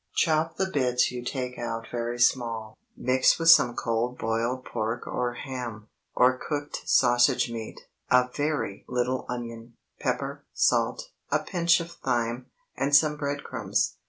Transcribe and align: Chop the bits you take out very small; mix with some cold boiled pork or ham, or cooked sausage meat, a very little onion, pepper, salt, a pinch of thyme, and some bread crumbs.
Chop 0.15 0.55
the 0.57 0.65
bits 0.65 1.11
you 1.11 1.23
take 1.23 1.59
out 1.59 1.85
very 1.91 2.17
small; 2.19 2.75
mix 2.97 3.37
with 3.37 3.51
some 3.51 3.75
cold 3.75 4.17
boiled 4.17 4.65
pork 4.65 5.05
or 5.05 5.33
ham, 5.35 5.89
or 6.15 6.39
cooked 6.39 6.81
sausage 6.89 7.51
meat, 7.51 7.81
a 8.09 8.27
very 8.35 8.83
little 8.87 9.27
onion, 9.29 9.75
pepper, 9.99 10.43
salt, 10.53 11.11
a 11.29 11.37
pinch 11.37 11.79
of 11.79 11.91
thyme, 11.91 12.47
and 12.75 12.95
some 12.95 13.15
bread 13.15 13.43
crumbs. 13.43 13.97